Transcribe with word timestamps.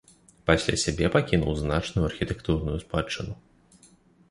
Пасля 0.49 0.77
сябе 0.83 1.09
пакінуў 1.15 1.53
значную 1.61 2.03
архітэктурную 2.09 2.77
спадчыну. 2.87 3.39